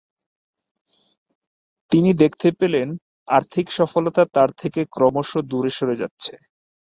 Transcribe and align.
তিনি 1.91 2.09
দেখতে 2.13 2.47
পেলেন 2.59 2.87
আর্থিক 3.27 3.67
সফলতা 3.71 4.23
তার 4.35 4.49
থেকে 4.61 4.81
ক্রমশ 4.91 5.29
দূরে 5.51 5.71
সরে 5.77 5.95
যাচ্ছে। 5.95 6.33